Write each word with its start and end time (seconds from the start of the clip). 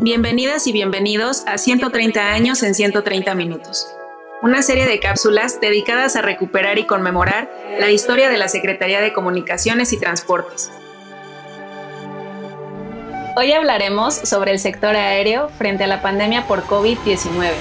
Bienvenidas 0.00 0.66
y 0.66 0.72
bienvenidos 0.72 1.44
a 1.46 1.56
130 1.56 2.32
años 2.32 2.64
en 2.64 2.74
130 2.74 3.32
minutos, 3.36 3.86
una 4.42 4.60
serie 4.60 4.86
de 4.86 4.98
cápsulas 4.98 5.60
dedicadas 5.60 6.16
a 6.16 6.20
recuperar 6.20 6.80
y 6.80 6.84
conmemorar 6.84 7.48
la 7.78 7.92
historia 7.92 8.28
de 8.28 8.36
la 8.36 8.48
Secretaría 8.48 9.00
de 9.00 9.12
Comunicaciones 9.12 9.92
y 9.92 9.98
Transportes. 9.98 10.72
Hoy 13.36 13.52
hablaremos 13.52 14.16
sobre 14.16 14.50
el 14.50 14.58
sector 14.58 14.96
aéreo 14.96 15.48
frente 15.48 15.84
a 15.84 15.86
la 15.86 16.02
pandemia 16.02 16.48
por 16.48 16.64
COVID-19. 16.64 17.52